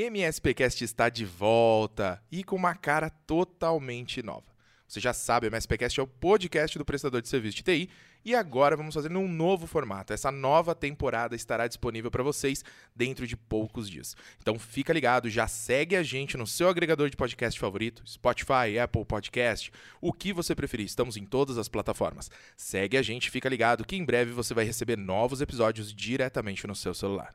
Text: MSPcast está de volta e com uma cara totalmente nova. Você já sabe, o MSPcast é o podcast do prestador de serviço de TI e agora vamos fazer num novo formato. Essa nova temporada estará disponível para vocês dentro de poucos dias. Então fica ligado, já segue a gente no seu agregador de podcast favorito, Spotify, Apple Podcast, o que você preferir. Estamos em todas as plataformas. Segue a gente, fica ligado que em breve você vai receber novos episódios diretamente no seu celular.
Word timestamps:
MSPcast 0.00 0.84
está 0.84 1.08
de 1.08 1.24
volta 1.24 2.22
e 2.30 2.44
com 2.44 2.54
uma 2.54 2.72
cara 2.72 3.10
totalmente 3.10 4.22
nova. 4.22 4.46
Você 4.86 5.00
já 5.00 5.12
sabe, 5.12 5.48
o 5.48 5.50
MSPcast 5.50 5.98
é 5.98 6.02
o 6.04 6.06
podcast 6.06 6.78
do 6.78 6.84
prestador 6.84 7.20
de 7.20 7.28
serviço 7.28 7.56
de 7.56 7.64
TI 7.64 7.90
e 8.24 8.32
agora 8.32 8.76
vamos 8.76 8.94
fazer 8.94 9.10
num 9.10 9.26
novo 9.26 9.66
formato. 9.66 10.12
Essa 10.12 10.30
nova 10.30 10.72
temporada 10.72 11.34
estará 11.34 11.66
disponível 11.66 12.12
para 12.12 12.22
vocês 12.22 12.64
dentro 12.94 13.26
de 13.26 13.36
poucos 13.36 13.90
dias. 13.90 14.14
Então 14.40 14.56
fica 14.56 14.92
ligado, 14.92 15.28
já 15.28 15.48
segue 15.48 15.96
a 15.96 16.02
gente 16.04 16.36
no 16.36 16.46
seu 16.46 16.68
agregador 16.68 17.10
de 17.10 17.16
podcast 17.16 17.58
favorito, 17.58 18.08
Spotify, 18.08 18.78
Apple 18.80 19.04
Podcast, 19.04 19.72
o 20.00 20.12
que 20.12 20.32
você 20.32 20.54
preferir. 20.54 20.86
Estamos 20.86 21.16
em 21.16 21.24
todas 21.24 21.58
as 21.58 21.68
plataformas. 21.68 22.30
Segue 22.56 22.96
a 22.96 23.02
gente, 23.02 23.32
fica 23.32 23.48
ligado 23.48 23.84
que 23.84 23.96
em 23.96 24.04
breve 24.04 24.30
você 24.30 24.54
vai 24.54 24.64
receber 24.64 24.96
novos 24.96 25.40
episódios 25.40 25.92
diretamente 25.92 26.68
no 26.68 26.76
seu 26.76 26.94
celular. 26.94 27.34